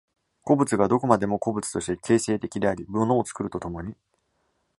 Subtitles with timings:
[0.43, 3.95] 個物がどこまでも個物として形成的であり物を作ると共に、